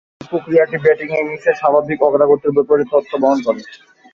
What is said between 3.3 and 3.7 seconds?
করে।